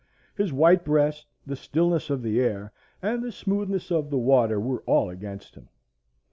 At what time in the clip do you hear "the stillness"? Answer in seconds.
1.45-2.09